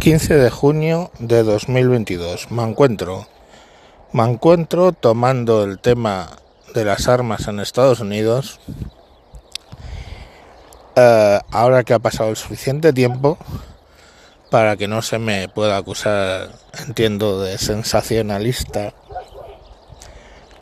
15 0.00 0.34
de 0.34 0.48
junio 0.48 1.10
de 1.18 1.42
2022. 1.42 2.50
Me 2.50 2.62
encuentro. 2.62 3.28
Me 4.12 4.24
encuentro 4.24 4.92
tomando 4.92 5.62
el 5.62 5.78
tema 5.78 6.30
de 6.72 6.86
las 6.86 7.06
armas 7.06 7.48
en 7.48 7.60
Estados 7.60 8.00
Unidos. 8.00 8.60
Eh, 10.96 11.38
ahora 11.50 11.84
que 11.84 11.92
ha 11.92 11.98
pasado 11.98 12.30
el 12.30 12.36
suficiente 12.36 12.94
tiempo 12.94 13.36
para 14.50 14.78
que 14.78 14.88
no 14.88 15.02
se 15.02 15.18
me 15.18 15.50
pueda 15.50 15.76
acusar, 15.76 16.48
entiendo, 16.78 17.42
de 17.42 17.58
sensacionalista 17.58 18.94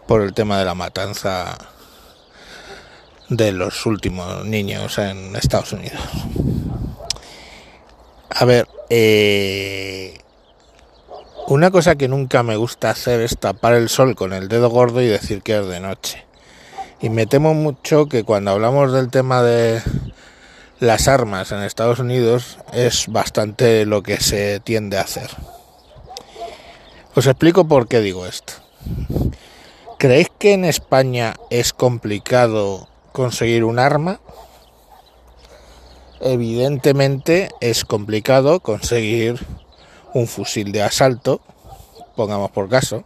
por 0.09 0.23
el 0.23 0.35
tema 0.35 0.59
de 0.59 0.65
la 0.65 0.75
matanza 0.75 1.57
de 3.29 3.53
los 3.53 3.87
últimos 3.87 4.45
niños 4.45 4.99
en 4.99 5.37
Estados 5.37 5.73
Unidos. 5.73 6.03
A 8.31 8.45
ver, 8.45 8.67
eh, 8.91 10.19
una 11.47 11.71
cosa 11.71 11.97
que 11.97 12.09
nunca 12.09 12.43
me 12.43 12.57
gusta 12.57 12.91
hacer 12.91 13.21
es 13.21 13.39
tapar 13.39 13.75
el 13.75 13.89
sol 13.89 14.15
con 14.15 14.33
el 14.33 14.49
dedo 14.49 14.69
gordo 14.69 15.01
y 15.01 15.07
decir 15.07 15.43
que 15.43 15.59
es 15.59 15.67
de 15.67 15.81
noche. 15.81 16.25
Y 17.01 17.11
me 17.11 17.27
temo 17.27 17.55
mucho 17.55 18.07
que 18.07 18.25
cuando 18.25 18.51
hablamos 18.51 18.93
del 18.93 19.11
tema 19.11 19.43
de 19.43 19.81
las 20.81 21.09
armas 21.09 21.53
en 21.53 21.61
Estados 21.61 21.99
Unidos 21.99 22.59
es 22.73 23.07
bastante 23.09 23.87
lo 23.87 24.03
que 24.03 24.21
se 24.21 24.61
tiende 24.61 24.99
a 24.99 25.03
hacer. 25.03 25.31
Os 27.15 27.27
explico 27.27 27.67
por 27.67 27.89
qué 27.89 28.01
digo 28.01 28.27
esto. 28.27 28.53
¿Creéis 29.99 30.29
que 30.39 30.53
en 30.53 30.65
España 30.65 31.35
es 31.51 31.73
complicado 31.73 32.89
conseguir 33.13 33.65
un 33.65 33.79
arma? 33.79 34.21
Evidentemente 36.21 37.51
es 37.61 37.85
complicado 37.85 38.59
conseguir 38.59 39.39
un 40.15 40.27
fusil 40.27 40.73
de 40.73 40.83
asalto, 40.83 41.41
pongamos 42.17 42.51
por 42.51 42.69
caso, 42.69 43.05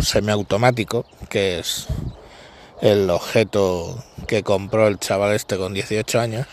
semiautomático, 0.00 1.04
que 1.28 1.58
es 1.58 1.88
el 2.80 3.10
objeto 3.10 4.02
que 4.28 4.44
compró 4.44 4.86
el 4.86 5.00
chaval 5.00 5.34
este 5.34 5.56
con 5.56 5.74
18 5.74 6.20
años. 6.20 6.46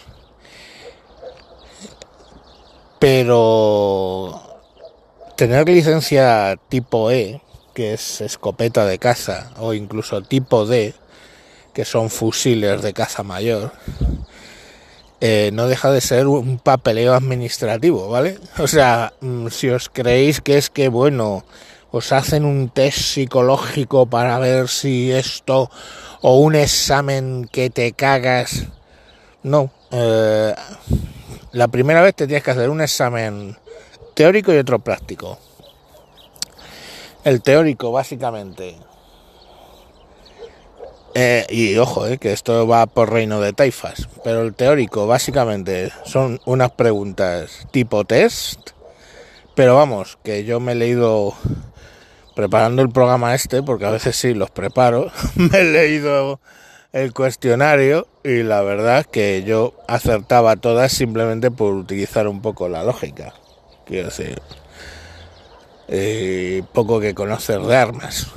Pero 2.97 4.41
tener 5.35 5.69
licencia 5.69 6.57
tipo 6.69 7.11
E, 7.11 7.41
que 7.75 7.93
es 7.93 8.21
escopeta 8.21 8.85
de 8.85 8.97
caza, 8.97 9.51
o 9.59 9.73
incluso 9.73 10.21
tipo 10.21 10.65
D, 10.65 10.95
que 11.73 11.85
son 11.85 12.09
fusiles 12.09 12.81
de 12.81 12.93
caza 12.93 13.23
mayor, 13.23 13.71
eh, 15.21 15.51
no 15.53 15.67
deja 15.67 15.91
de 15.91 16.01
ser 16.01 16.27
un 16.27 16.59
papeleo 16.59 17.13
administrativo, 17.13 18.07
¿vale? 18.07 18.37
O 18.57 18.67
sea, 18.67 19.13
mm, 19.19 19.47
si 19.47 19.69
os 19.69 19.89
creéis 19.89 20.39
que 20.39 20.57
es 20.57 20.69
que, 20.69 20.87
bueno, 20.87 21.43
os 21.91 22.11
hacen 22.11 22.45
un 22.45 22.69
test 22.69 22.99
psicológico 22.99 24.05
para 24.05 24.39
ver 24.39 24.69
si 24.69 25.11
esto 25.11 25.69
o 26.21 26.39
un 26.39 26.55
examen 26.55 27.49
que 27.51 27.69
te 27.69 27.91
cagas, 27.93 28.65
no. 29.43 29.71
Eh, 29.91 30.53
la 31.51 31.67
primera 31.67 32.01
vez 32.01 32.15
te 32.15 32.27
tienes 32.27 32.43
que 32.43 32.51
hacer 32.51 32.69
un 32.69 32.81
examen 32.81 33.57
teórico 34.13 34.53
y 34.53 34.57
otro 34.57 34.79
práctico. 34.79 35.37
El 37.23 37.41
teórico, 37.41 37.91
básicamente, 37.91 38.77
eh, 41.21 41.45
y 41.49 41.75
ojo, 41.75 42.07
eh, 42.07 42.17
que 42.17 42.31
esto 42.31 42.65
va 42.65 42.85
por 42.85 43.11
reino 43.11 43.41
de 43.41 43.51
taifas, 43.51 44.07
pero 44.23 44.41
el 44.41 44.53
teórico 44.53 45.05
básicamente 45.05 45.91
son 46.05 46.39
unas 46.45 46.71
preguntas 46.71 47.67
tipo 47.71 48.05
test, 48.05 48.69
pero 49.53 49.75
vamos, 49.75 50.17
que 50.23 50.45
yo 50.45 50.61
me 50.61 50.71
he 50.71 50.75
leído 50.75 51.33
preparando 52.37 52.81
el 52.81 52.89
programa 52.89 53.35
este, 53.35 53.61
porque 53.61 53.85
a 53.85 53.89
veces 53.89 54.15
sí 54.15 54.33
los 54.33 54.49
preparo, 54.49 55.11
me 55.35 55.59
he 55.59 55.65
leído 55.65 56.39
el 56.93 57.13
cuestionario 57.13 58.07
y 58.23 58.43
la 58.43 58.61
verdad 58.61 59.05
que 59.05 59.43
yo 59.43 59.73
acertaba 59.89 60.55
todas 60.55 60.93
simplemente 60.93 61.51
por 61.51 61.73
utilizar 61.73 62.29
un 62.29 62.41
poco 62.41 62.69
la 62.69 62.85
lógica, 62.85 63.33
quiero 63.85 64.05
decir, 64.05 64.41
eh, 65.89 66.63
poco 66.71 67.01
que 67.01 67.13
conocer 67.13 67.59
de 67.59 67.75
armas. 67.75 68.31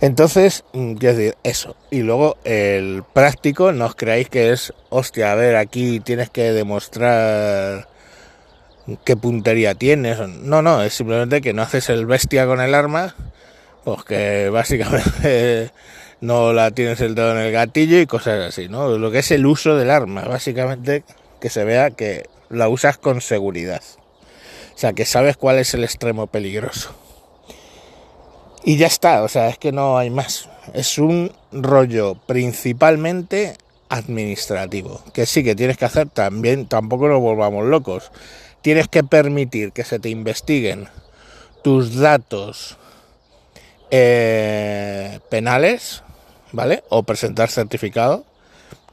Entonces, 0.00 0.64
mm, 0.72 0.94
quiero 0.94 1.16
decir, 1.16 1.36
eso. 1.42 1.76
Y 1.90 2.00
luego 2.00 2.38
el 2.44 3.02
práctico, 3.12 3.72
no 3.72 3.86
os 3.86 3.94
creáis 3.94 4.28
que 4.30 4.52
es, 4.52 4.72
hostia, 4.88 5.32
a 5.32 5.34
ver, 5.34 5.56
aquí 5.56 6.00
tienes 6.00 6.30
que 6.30 6.52
demostrar 6.52 7.86
qué 9.04 9.16
puntería 9.16 9.74
tienes. 9.74 10.18
No, 10.28 10.62
no, 10.62 10.82
es 10.82 10.94
simplemente 10.94 11.40
que 11.42 11.52
no 11.52 11.62
haces 11.62 11.90
el 11.90 12.06
bestia 12.06 12.46
con 12.46 12.60
el 12.60 12.74
arma, 12.74 13.14
pues 13.84 14.04
que 14.04 14.48
básicamente 14.52 15.70
no 16.20 16.52
la 16.52 16.70
tienes 16.70 17.00
el 17.00 17.14
dedo 17.14 17.32
en 17.32 17.38
el 17.38 17.52
gatillo 17.52 18.00
y 18.00 18.06
cosas 18.06 18.40
así, 18.48 18.68
¿no? 18.68 18.96
Lo 18.98 19.10
que 19.10 19.18
es 19.18 19.30
el 19.30 19.46
uso 19.46 19.76
del 19.76 19.90
arma, 19.90 20.22
básicamente 20.22 21.04
que 21.40 21.50
se 21.50 21.64
vea 21.64 21.90
que 21.90 22.24
la 22.48 22.68
usas 22.68 22.98
con 22.98 23.20
seguridad. 23.20 23.82
O 24.74 24.78
sea, 24.78 24.92
que 24.94 25.04
sabes 25.04 25.36
cuál 25.36 25.58
es 25.58 25.74
el 25.74 25.84
extremo 25.84 26.26
peligroso. 26.26 26.94
Y 28.64 28.76
ya 28.76 28.86
está, 28.86 29.22
o 29.22 29.28
sea, 29.28 29.48
es 29.48 29.58
que 29.58 29.72
no 29.72 29.98
hay 29.98 30.10
más. 30.10 30.48
Es 30.74 30.98
un 30.98 31.32
rollo 31.50 32.16
principalmente 32.26 33.56
administrativo, 33.88 35.02
que 35.12 35.26
sí 35.26 35.42
que 35.42 35.54
tienes 35.54 35.76
que 35.76 35.84
hacer 35.84 36.08
también, 36.08 36.66
tampoco 36.66 37.08
nos 37.08 37.20
volvamos 37.20 37.66
locos. 37.66 38.12
Tienes 38.62 38.88
que 38.88 39.02
permitir 39.02 39.72
que 39.72 39.84
se 39.84 39.98
te 39.98 40.10
investiguen 40.10 40.88
tus 41.62 41.96
datos 41.96 42.76
eh, 43.90 45.18
penales, 45.30 46.02
¿vale? 46.52 46.84
O 46.90 47.02
presentar 47.02 47.50
certificado, 47.50 48.24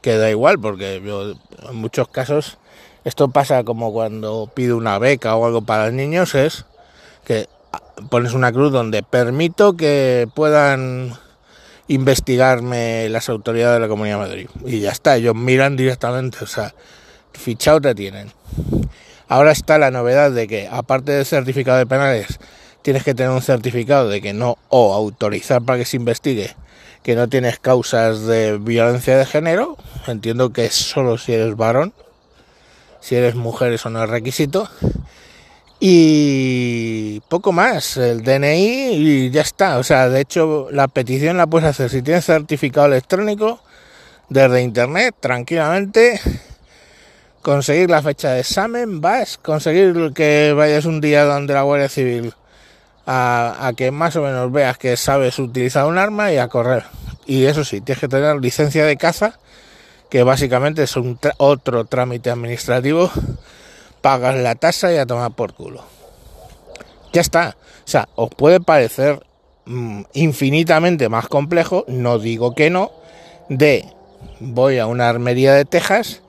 que 0.00 0.16
da 0.16 0.30
igual, 0.30 0.58
porque 0.58 1.02
yo, 1.04 1.32
en 1.68 1.76
muchos 1.76 2.08
casos 2.08 2.58
esto 3.04 3.28
pasa 3.28 3.64
como 3.64 3.92
cuando 3.92 4.50
pido 4.52 4.76
una 4.76 4.98
beca 4.98 5.36
o 5.36 5.46
algo 5.46 5.62
para 5.62 5.90
niños, 5.90 6.34
es 6.34 6.64
que 7.24 7.48
pones 8.10 8.32
una 8.32 8.52
cruz 8.52 8.72
donde 8.72 9.02
permito 9.02 9.76
que 9.76 10.28
puedan 10.34 11.14
investigarme 11.88 13.08
las 13.08 13.28
autoridades 13.28 13.76
de 13.76 13.80
la 13.80 13.88
Comunidad 13.88 14.20
de 14.20 14.26
Madrid. 14.26 14.48
Y 14.66 14.80
ya 14.80 14.90
está, 14.90 15.16
ellos 15.16 15.34
miran 15.34 15.76
directamente, 15.76 16.38
o 16.42 16.46
sea, 16.46 16.74
fichado 17.32 17.80
te 17.80 17.94
tienen. 17.94 18.32
Ahora 19.26 19.52
está 19.52 19.78
la 19.78 19.90
novedad 19.90 20.30
de 20.30 20.46
que, 20.46 20.68
aparte 20.70 21.12
del 21.12 21.26
certificado 21.26 21.78
de 21.78 21.86
penales, 21.86 22.38
tienes 22.82 23.04
que 23.04 23.14
tener 23.14 23.30
un 23.30 23.42
certificado 23.42 24.08
de 24.08 24.22
que 24.22 24.32
no, 24.32 24.56
o 24.68 24.94
autorizar 24.94 25.62
para 25.62 25.78
que 25.78 25.84
se 25.84 25.96
investigue, 25.96 26.54
que 27.02 27.14
no 27.14 27.28
tienes 27.28 27.58
causas 27.58 28.22
de 28.22 28.58
violencia 28.58 29.16
de 29.16 29.26
género. 29.26 29.76
Entiendo 30.06 30.50
que 30.50 30.66
es 30.66 30.74
solo 30.74 31.18
si 31.18 31.32
eres 31.32 31.56
varón. 31.56 31.92
Si 33.00 33.14
eres 33.14 33.34
mujer, 33.34 33.72
eso 33.72 33.90
no 33.90 34.02
es 34.02 34.10
requisito. 34.10 34.68
Y 35.80 37.20
poco 37.28 37.52
más, 37.52 37.96
el 37.96 38.24
DNI 38.24 38.90
y 38.94 39.30
ya 39.30 39.42
está. 39.42 39.78
O 39.78 39.84
sea, 39.84 40.08
de 40.08 40.20
hecho, 40.20 40.68
la 40.72 40.88
petición 40.88 41.36
la 41.36 41.46
puedes 41.46 41.68
hacer 41.68 41.90
si 41.90 42.02
tienes 42.02 42.24
certificado 42.24 42.86
electrónico 42.86 43.60
desde 44.28 44.62
internet, 44.62 45.14
tranquilamente. 45.20 46.20
Conseguir 47.42 47.90
la 47.90 48.02
fecha 48.02 48.32
de 48.32 48.40
examen, 48.40 49.00
vas, 49.00 49.38
conseguir 49.38 50.12
que 50.14 50.52
vayas 50.56 50.84
un 50.84 51.00
día 51.00 51.24
donde 51.24 51.54
la 51.54 51.62
Guardia 51.62 51.88
Civil 51.88 52.34
a, 53.06 53.72
que 53.76 53.90
más 53.90 54.16
o 54.16 54.22
menos 54.22 54.52
veas 54.52 54.76
que 54.76 54.96
sabes 54.96 55.38
utilizar 55.38 55.86
un 55.86 55.96
arma 55.96 56.32
y 56.32 56.38
a 56.38 56.48
correr. 56.48 56.84
Y 57.24 57.44
eso 57.44 57.64
sí, 57.64 57.80
tienes 57.80 58.00
que 58.00 58.08
tener 58.08 58.36
licencia 58.36 58.84
de 58.84 58.96
caza, 58.96 59.38
que 60.10 60.24
básicamente 60.24 60.82
es 60.82 60.96
un 60.96 61.18
otro 61.38 61.84
trámite 61.84 62.30
administrativo 62.30 63.10
pagas 64.00 64.36
la 64.36 64.54
tasa 64.54 64.92
y 64.92 64.96
a 64.96 65.06
tomar 65.06 65.32
por 65.32 65.54
culo. 65.54 65.82
Ya 67.12 67.20
está. 67.20 67.56
O 67.84 67.90
sea, 67.90 68.08
os 68.14 68.30
puede 68.30 68.60
parecer 68.60 69.24
mm, 69.66 70.02
infinitamente 70.12 71.08
más 71.08 71.28
complejo, 71.28 71.84
no 71.88 72.18
digo 72.18 72.54
que 72.54 72.70
no, 72.70 72.92
de 73.48 73.86
voy 74.40 74.78
a 74.78 74.86
una 74.86 75.08
armería 75.08 75.54
de 75.54 75.64
Texas, 75.64 76.22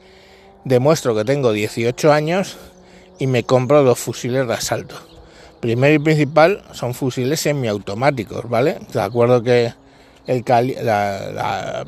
demuestro 0.64 1.16
que 1.16 1.26
tengo 1.26 1.52
18 1.52 2.12
años 2.12 2.58
y 3.18 3.28
me 3.28 3.44
compro 3.44 3.84
dos 3.84 4.00
fusiles 4.00 4.48
de 4.48 4.54
asalto. 4.54 4.96
Primero 5.60 5.94
y 5.94 6.00
principal 6.00 6.64
son 6.72 6.94
fusiles 6.94 7.42
semiautomáticos, 7.42 8.50
¿vale? 8.50 8.80
De 8.94 9.02
acuerdo 9.02 9.44
que 9.44 9.74
el 10.26 10.44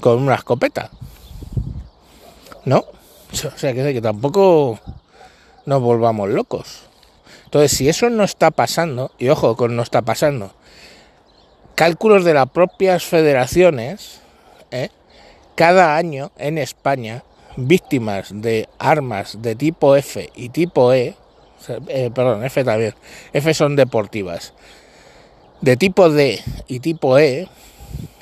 Con 0.00 0.22
una 0.22 0.34
escopeta. 0.36 0.90
¿No? 2.64 2.78
O 3.32 3.58
sea, 3.58 3.72
que, 3.72 3.92
que 3.92 4.00
tampoco 4.00 4.80
nos 5.66 5.82
volvamos 5.82 6.30
locos. 6.30 6.82
Entonces, 7.44 7.72
si 7.72 7.88
eso 7.88 8.08
no 8.10 8.24
está 8.24 8.50
pasando, 8.50 9.10
y 9.18 9.28
ojo 9.28 9.56
con 9.56 9.76
no 9.76 9.82
está 9.82 10.02
pasando, 10.02 10.52
cálculos 11.74 12.24
de 12.24 12.34
las 12.34 12.48
propias 12.50 13.04
federaciones, 13.04 14.20
¿eh? 14.70 14.90
cada 15.54 15.96
año 15.96 16.30
en 16.38 16.58
España, 16.58 17.24
víctimas 17.56 18.30
de 18.32 18.68
armas 18.78 19.38
de 19.40 19.54
tipo 19.54 19.96
F 19.96 20.30
y 20.34 20.48
tipo 20.50 20.92
E, 20.92 21.14
eh, 21.88 22.10
perdón, 22.14 22.44
F 22.44 22.64
también, 22.64 22.94
F 23.32 23.54
son 23.54 23.76
deportivas, 23.76 24.54
de 25.60 25.76
tipo 25.76 26.10
D 26.10 26.40
y 26.68 26.80
tipo 26.80 27.18
E, 27.18 27.48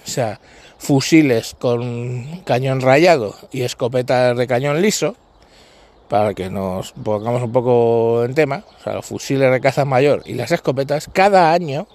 o 0.05 0.09
sea, 0.09 0.41
fusiles 0.79 1.55
con 1.59 2.43
cañón 2.45 2.81
rayado 2.81 3.35
y 3.53 3.63
escopetas 3.63 4.37
de 4.37 4.47
cañón 4.47 4.81
liso, 4.81 5.17
para 6.09 6.35
que 6.35 6.49
nos 6.49 6.93
pongamos 6.93 7.43
un 7.43 7.53
poco 7.53 8.25
en 8.25 8.35
tema, 8.35 8.65
o 8.79 8.83
sea, 8.83 8.95
los 8.95 9.07
fusiles 9.07 9.53
de 9.53 9.61
caza 9.61 9.85
mayor 9.85 10.23
y 10.25 10.35
las 10.35 10.51
escopetas, 10.53 11.09
cada 11.13 11.53
año, 11.53 11.87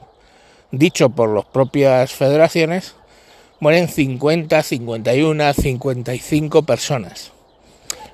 dicho 0.72 1.10
por 1.10 1.30
las 1.30 1.46
propias 1.46 2.14
federaciones, 2.14 2.96
mueren 3.60 3.88
50, 3.88 4.64
51, 4.64 5.54
55 5.54 6.64
personas. 6.64 7.32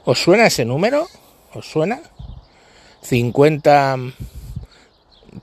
¿Os 0.06 0.20
suena 0.20 0.48
ese 0.48 0.66
número? 0.66 1.08
¿Os 1.54 1.66
suena? 1.66 2.00
50 3.02 3.98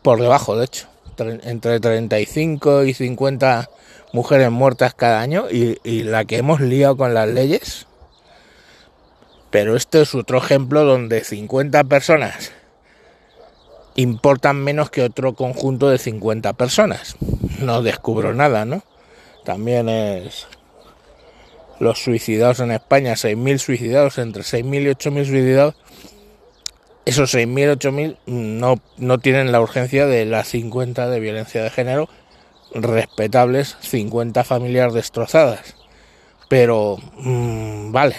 por 0.02 0.20
debajo, 0.20 0.56
de 0.56 0.64
hecho, 0.66 0.88
entre 1.19 1.81
35 1.81 2.84
y 2.84 2.94
50 2.94 3.70
mujeres 4.12 4.50
muertas 4.50 4.94
cada 4.94 5.20
año 5.20 5.46
y, 5.50 5.78
y 5.84 6.02
la 6.02 6.25
que 6.25 6.38
hemos 6.38 6.60
liado 6.60 6.96
con 6.96 7.14
las 7.14 7.28
leyes. 7.28 7.87
Pero 9.50 9.76
este 9.76 10.02
es 10.02 10.14
otro 10.14 10.38
ejemplo 10.38 10.84
donde 10.84 11.25
50 11.25 11.84
personas 11.84 12.52
importan 13.94 14.62
menos 14.62 14.90
que 14.90 15.02
otro 15.02 15.34
conjunto 15.34 15.88
de 15.88 15.99
50 15.99 16.52
personas. 16.52 17.16
No 17.60 17.82
descubro 17.82 18.34
nada, 18.34 18.64
¿no? 18.64 18.82
También 19.46 19.88
es 19.88 20.48
los 21.78 22.02
suicidados 22.02 22.58
en 22.58 22.72
España, 22.72 23.12
6.000 23.12 23.58
suicidados, 23.58 24.19
entre 24.19 24.43
6.000 24.43 24.82
y 24.82 24.87
8.000 24.87 25.25
suicidados. 25.25 25.75
Esos 27.04 27.32
6.000, 27.32 27.78
8.000 27.78 28.16
no, 28.26 28.75
no 28.96 29.19
tienen 29.19 29.52
la 29.52 29.60
urgencia 29.60 30.06
de 30.06 30.25
las 30.25 30.48
50 30.48 31.08
de 31.08 31.20
violencia 31.20 31.62
de 31.62 31.70
género, 31.70 32.08
respetables 32.75 33.76
50 33.82 34.43
familias 34.43 34.93
destrozadas. 34.93 35.76
Pero, 36.49 36.96
mmm, 37.16 37.92
vale. 37.92 38.16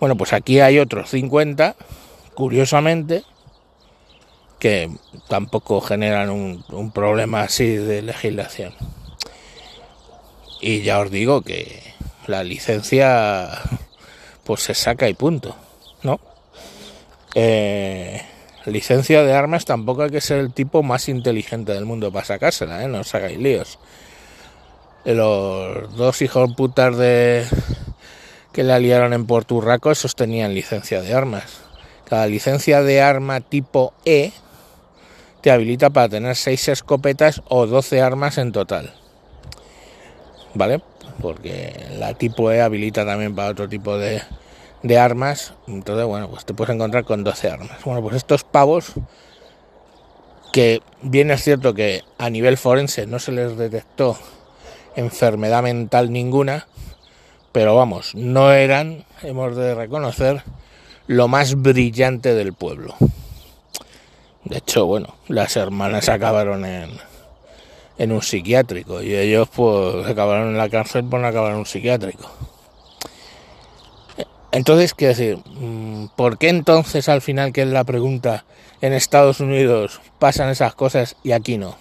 Bueno, 0.00 0.16
pues 0.16 0.32
aquí 0.32 0.60
hay 0.60 0.78
otros 0.78 1.10
50, 1.10 1.76
curiosamente, 2.32 3.22
que 4.58 4.90
tampoco 5.28 5.82
generan 5.82 6.30
un, 6.30 6.64
un 6.70 6.90
problema 6.90 7.42
así 7.42 7.76
de 7.76 8.00
legislación. 8.00 8.72
Y 10.60 10.82
ya 10.82 10.98
os 11.00 11.10
digo 11.10 11.42
que 11.42 11.82
la 12.26 12.42
licencia 12.44 13.48
pues 14.44 14.62
se 14.62 14.74
saca 14.74 15.08
y 15.08 15.14
punto, 15.14 15.54
¿no? 16.02 16.20
Eh, 17.34 18.22
licencia 18.66 19.22
de 19.22 19.32
armas 19.32 19.64
tampoco 19.64 20.02
hay 20.02 20.10
que 20.10 20.20
ser 20.20 20.38
el 20.38 20.52
tipo 20.52 20.82
más 20.82 21.08
inteligente 21.08 21.72
del 21.72 21.84
mundo 21.84 22.10
para 22.10 22.24
sacársela, 22.24 22.82
¿eh? 22.82 22.88
No 22.88 23.00
os 23.00 23.14
hagáis 23.14 23.38
líos. 23.38 23.78
Los 25.04 25.96
dos 25.96 26.22
hijos 26.22 26.52
putas 26.54 26.96
de 26.96 27.46
que 28.52 28.62
la 28.62 28.78
liaron 28.78 29.12
en 29.12 29.26
Porturraco, 29.26 29.90
esos 29.90 30.16
tenían 30.16 30.54
licencia 30.54 31.00
de 31.00 31.14
armas. 31.14 31.60
Cada 32.08 32.26
licencia 32.26 32.82
de 32.82 33.00
arma 33.00 33.40
tipo 33.40 33.92
E 34.04 34.32
te 35.40 35.50
habilita 35.50 35.90
para 35.90 36.08
tener 36.08 36.34
6 36.34 36.68
escopetas 36.68 37.42
o 37.48 37.66
12 37.66 38.00
armas 38.00 38.38
en 38.38 38.52
total. 38.52 38.97
¿Vale? 40.58 40.80
Porque 41.22 41.86
la 42.00 42.14
tipo 42.14 42.50
E 42.50 42.60
habilita 42.60 43.06
también 43.06 43.32
para 43.36 43.50
otro 43.50 43.68
tipo 43.68 43.96
de, 43.96 44.20
de 44.82 44.98
armas. 44.98 45.54
Entonces, 45.68 46.04
bueno, 46.04 46.28
pues 46.28 46.44
te 46.44 46.52
puedes 46.52 46.74
encontrar 46.74 47.04
con 47.04 47.22
12 47.22 47.48
armas. 47.48 47.84
Bueno, 47.84 48.02
pues 48.02 48.16
estos 48.16 48.42
pavos, 48.42 48.94
que 50.52 50.82
bien 51.00 51.30
es 51.30 51.44
cierto 51.44 51.74
que 51.74 52.02
a 52.18 52.28
nivel 52.28 52.56
forense 52.56 53.06
no 53.06 53.20
se 53.20 53.30
les 53.30 53.56
detectó 53.56 54.18
enfermedad 54.96 55.62
mental 55.62 56.10
ninguna, 56.10 56.66
pero 57.52 57.76
vamos, 57.76 58.16
no 58.16 58.50
eran, 58.50 59.04
hemos 59.22 59.54
de 59.54 59.76
reconocer, 59.76 60.42
lo 61.06 61.28
más 61.28 61.54
brillante 61.54 62.34
del 62.34 62.52
pueblo. 62.52 62.96
De 64.42 64.58
hecho, 64.58 64.86
bueno, 64.86 65.14
las 65.28 65.56
hermanas 65.56 66.08
acabaron 66.08 66.64
en, 66.64 66.90
en 67.98 68.12
un 68.12 68.22
psiquiátrico 68.22 69.02
y 69.02 69.14
ellos 69.14 69.48
pues 69.54 70.06
acabaron 70.06 70.48
en 70.48 70.58
la 70.58 70.68
cárcel 70.68 71.04
por 71.04 71.20
no 71.20 71.26
acabar 71.26 71.52
en 71.52 71.58
un 71.58 71.66
psiquiátrico. 71.66 72.30
Entonces, 74.50 74.94
quiero 74.94 75.14
decir, 75.14 75.38
mm, 75.60 76.06
¿por 76.16 76.38
qué 76.38 76.48
entonces 76.48 77.08
al 77.08 77.20
final, 77.20 77.52
que 77.52 77.62
es 77.62 77.68
la 77.68 77.84
pregunta, 77.84 78.44
en 78.80 78.92
Estados 78.94 79.40
Unidos 79.40 80.00
pasan 80.18 80.48
esas 80.48 80.74
cosas 80.74 81.16
y 81.22 81.32
aquí 81.32 81.58
no? 81.58 81.76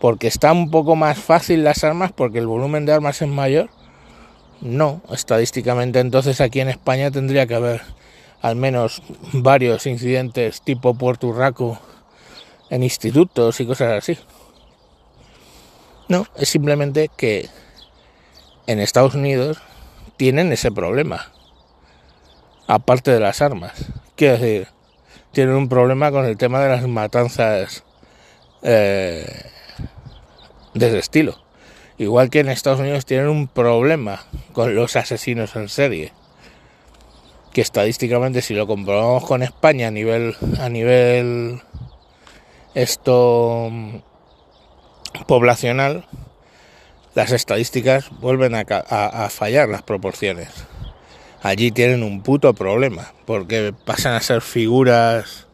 Porque 0.00 0.26
está 0.26 0.52
un 0.52 0.70
poco 0.70 0.96
más 0.96 1.18
fácil 1.18 1.64
las 1.64 1.84
armas, 1.84 2.12
porque 2.12 2.38
el 2.38 2.46
volumen 2.46 2.86
de 2.86 2.92
armas 2.92 3.20
es 3.20 3.28
mayor. 3.28 3.68
No, 4.60 5.02
estadísticamente 5.12 6.00
entonces 6.00 6.40
aquí 6.40 6.60
en 6.60 6.68
España 6.68 7.10
tendría 7.10 7.46
que 7.46 7.54
haber 7.54 7.82
al 8.40 8.56
menos 8.56 9.02
varios 9.32 9.86
incidentes 9.86 10.62
tipo 10.62 10.94
Puerto 10.94 11.32
Rico 11.32 11.78
en 12.70 12.82
institutos 12.82 13.60
y 13.60 13.66
cosas 13.66 13.98
así. 13.98 14.18
No, 16.08 16.26
es 16.36 16.48
simplemente 16.48 17.10
que 17.14 17.48
en 18.66 18.80
Estados 18.80 19.14
Unidos 19.14 19.58
tienen 20.16 20.52
ese 20.52 20.72
problema 20.72 21.32
aparte 22.66 23.10
de 23.10 23.20
las 23.20 23.42
armas. 23.42 23.72
Quiero 24.16 24.38
decir, 24.38 24.68
tienen 25.32 25.54
un 25.54 25.68
problema 25.68 26.10
con 26.10 26.24
el 26.24 26.36
tema 26.36 26.60
de 26.60 26.68
las 26.68 26.86
matanzas 26.88 27.84
eh, 28.62 29.50
de 30.74 30.86
ese 30.86 30.98
estilo. 30.98 31.38
Igual 31.98 32.30
que 32.30 32.40
en 32.40 32.48
Estados 32.48 32.80
Unidos 32.80 33.04
tienen 33.04 33.28
un 33.28 33.48
problema 33.48 34.24
con 34.52 34.74
los 34.74 34.96
asesinos 34.96 35.56
en 35.56 35.68
serie. 35.68 36.12
Que 37.52 37.60
estadísticamente 37.60 38.40
si 38.40 38.54
lo 38.54 38.66
comprobamos 38.66 39.24
con 39.26 39.42
España 39.42 39.88
a 39.88 39.90
nivel 39.90 40.36
a 40.60 40.68
nivel 40.68 41.60
esto 42.74 43.70
poblacional, 45.26 46.06
las 47.14 47.32
estadísticas 47.32 48.10
vuelven 48.20 48.54
a, 48.54 48.60
a, 48.60 49.28
fallar 49.30 49.68
las 49.68 49.82
proporciones. 49.82 50.48
Allí 51.42 51.70
tienen 51.70 52.02
un 52.02 52.22
puto 52.22 52.54
problema, 52.54 53.12
porque 53.26 53.74
pasan 53.84 54.14
a 54.14 54.20
ser 54.20 54.40
figuras 54.40 55.46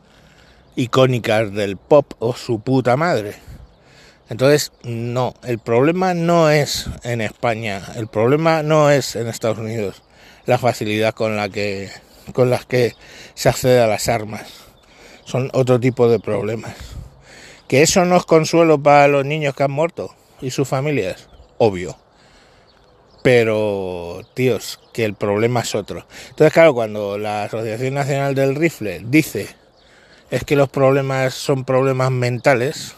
icónicas 0.76 1.52
del 1.52 1.76
pop 1.76 2.12
o 2.18 2.34
su 2.34 2.60
puta 2.60 2.96
madre. 2.96 3.36
Entonces, 4.28 4.72
no, 4.82 5.34
el 5.42 5.58
problema 5.58 6.14
no 6.14 6.50
es 6.50 6.88
en 7.02 7.20
España, 7.20 7.82
el 7.96 8.08
problema 8.08 8.62
no 8.62 8.90
es 8.90 9.16
en 9.16 9.28
Estados 9.28 9.58
Unidos, 9.58 10.02
la 10.46 10.58
facilidad 10.58 11.14
con 11.14 11.36
la 11.36 11.48
que 11.48 11.90
con 12.32 12.50
las 12.50 12.64
que 12.64 12.94
se 13.34 13.48
accede 13.48 13.80
a 13.80 13.86
las 13.86 14.08
armas. 14.08 14.46
Son 15.24 15.50
otro 15.52 15.78
tipo 15.80 16.08
de 16.08 16.18
problemas. 16.18 16.74
Que 17.74 17.82
eso 17.82 18.04
no 18.04 18.16
es 18.16 18.24
consuelo 18.24 18.80
para 18.80 19.08
los 19.08 19.24
niños 19.24 19.52
que 19.56 19.64
han 19.64 19.72
muerto 19.72 20.14
y 20.40 20.52
sus 20.52 20.68
familias, 20.68 21.28
obvio. 21.58 21.96
Pero, 23.24 24.20
tíos, 24.34 24.78
que 24.92 25.04
el 25.04 25.14
problema 25.14 25.62
es 25.62 25.74
otro. 25.74 26.06
Entonces, 26.28 26.52
claro, 26.52 26.72
cuando 26.72 27.18
la 27.18 27.42
Asociación 27.42 27.94
Nacional 27.94 28.36
del 28.36 28.54
Rifle 28.54 29.02
dice 29.04 29.48
es 30.30 30.44
que 30.44 30.54
los 30.54 30.68
problemas 30.68 31.34
son 31.34 31.64
problemas 31.64 32.12
mentales, 32.12 32.94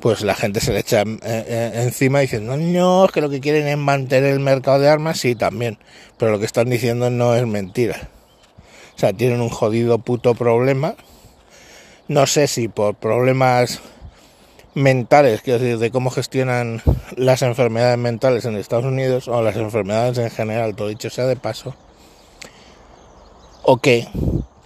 pues 0.00 0.20
la 0.20 0.34
gente 0.34 0.60
se 0.60 0.74
le 0.74 0.80
echa 0.80 1.00
eh, 1.00 1.18
eh, 1.22 1.70
encima 1.76 2.20
diciendo, 2.20 2.58
no, 2.58 3.06
es 3.06 3.10
que 3.10 3.22
lo 3.22 3.30
que 3.30 3.40
quieren 3.40 3.66
es 3.68 3.78
mantener 3.78 4.34
el 4.34 4.40
mercado 4.40 4.80
de 4.80 4.90
armas, 4.90 5.18
sí, 5.18 5.34
también, 5.34 5.78
pero 6.18 6.30
lo 6.30 6.38
que 6.40 6.44
están 6.44 6.68
diciendo 6.68 7.08
no 7.08 7.34
es 7.34 7.46
mentira. 7.46 8.10
O 8.96 8.98
sea, 8.98 9.14
tienen 9.14 9.40
un 9.40 9.48
jodido 9.48 9.98
puto 9.98 10.34
problema. 10.34 10.94
No 12.10 12.26
sé 12.26 12.48
si 12.48 12.66
por 12.66 12.96
problemas 12.96 13.78
mentales, 14.74 15.42
quiero 15.42 15.60
decir, 15.60 15.78
de 15.78 15.92
cómo 15.92 16.10
gestionan 16.10 16.82
las 17.14 17.42
enfermedades 17.42 17.98
mentales 17.98 18.44
en 18.46 18.56
Estados 18.56 18.84
Unidos 18.84 19.28
o 19.28 19.40
las 19.42 19.54
enfermedades 19.54 20.18
en 20.18 20.28
general, 20.28 20.74
todo 20.74 20.88
dicho 20.88 21.08
sea 21.08 21.26
de 21.26 21.36
paso, 21.36 21.76
o 23.62 23.76
qué, 23.76 24.08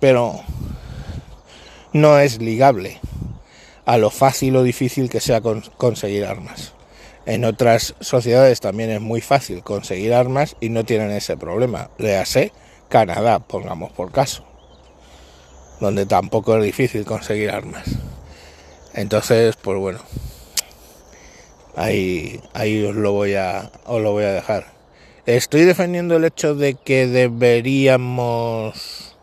pero 0.01 0.41
no 1.93 2.19
es 2.19 2.41
ligable 2.41 2.99
a 3.85 3.99
lo 3.99 4.09
fácil 4.09 4.57
o 4.57 4.63
difícil 4.63 5.11
que 5.11 5.21
sea 5.21 5.43
conseguir 5.43 6.25
armas. 6.25 6.73
En 7.27 7.45
otras 7.45 7.95
sociedades 8.01 8.61
también 8.61 8.89
es 8.89 9.03
muy 9.03 9.21
fácil 9.21 9.63
conseguir 9.63 10.15
armas 10.15 10.57
y 10.63 10.71
no 10.71 10.85
tienen 10.85 11.11
ese 11.11 11.37
problema. 11.37 11.91
Léase 11.99 12.53
Canadá, 12.89 13.41
pongamos 13.41 13.93
por 13.93 14.13
caso, 14.13 14.47
donde 15.81 16.07
tampoco 16.07 16.57
es 16.57 16.65
difícil 16.65 17.05
conseguir 17.05 17.51
armas. 17.51 17.85
Entonces, 18.95 19.57
pues 19.57 19.79
bueno, 19.79 20.01
ahí, 21.77 22.41
ahí 22.53 22.85
os 22.85 22.95
lo 22.95 23.13
voy 23.13 23.35
a, 23.35 23.71
os 23.85 24.01
lo 24.01 24.13
voy 24.13 24.25
a 24.25 24.33
dejar. 24.33 24.67
Estoy 25.27 25.63
defendiendo 25.63 26.17
el 26.17 26.25
hecho 26.25 26.55
de 26.55 26.75
que 26.75 27.07
deberíamos 27.07 29.17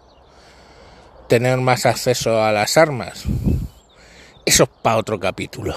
tener 1.27 1.59
más 1.59 1.85
acceso 1.85 2.43
a 2.43 2.51
las 2.51 2.75
armas. 2.75 3.23
Eso 4.45 4.63
es 4.63 4.69
para 4.81 4.97
otro 4.97 5.19
capítulo. 5.19 5.75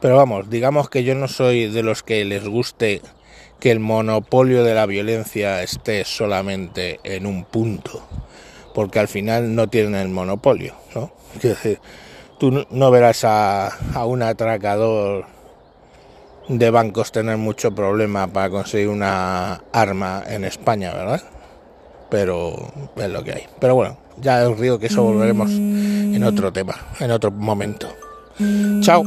Pero 0.00 0.16
vamos, 0.16 0.48
digamos 0.48 0.88
que 0.88 1.02
yo 1.02 1.14
no 1.14 1.26
soy 1.26 1.66
de 1.66 1.82
los 1.82 2.02
que 2.02 2.24
les 2.24 2.46
guste 2.46 3.02
que 3.58 3.72
el 3.72 3.80
monopolio 3.80 4.62
de 4.62 4.74
la 4.74 4.86
violencia 4.86 5.62
esté 5.62 6.04
solamente 6.04 7.00
en 7.02 7.26
un 7.26 7.44
punto, 7.44 8.06
porque 8.78 9.00
al 9.00 9.08
final 9.08 9.56
no 9.56 9.66
tienen 9.66 9.96
el 9.96 10.08
monopolio, 10.08 10.72
¿no? 10.94 11.10
decir, 11.42 11.80
tú 12.38 12.64
no 12.70 12.90
verás 12.92 13.24
a, 13.24 13.66
a 13.66 14.06
un 14.06 14.22
atracador 14.22 15.26
de 16.46 16.70
bancos 16.70 17.10
tener 17.10 17.38
mucho 17.38 17.74
problema 17.74 18.28
para 18.28 18.50
conseguir 18.50 18.88
una 18.88 19.64
arma 19.72 20.22
en 20.28 20.44
España, 20.44 20.94
¿verdad? 20.94 21.22
Pero 22.08 22.54
es 22.94 23.10
lo 23.10 23.24
que 23.24 23.32
hay. 23.32 23.46
Pero 23.58 23.74
bueno, 23.74 23.98
ya 24.20 24.48
os 24.48 24.60
digo 24.60 24.78
que 24.78 24.86
eso 24.86 25.02
volveremos 25.02 25.50
en 25.50 26.22
otro 26.22 26.52
tema, 26.52 26.76
en 27.00 27.10
otro 27.10 27.32
momento. 27.32 27.88
Chao. 28.78 29.02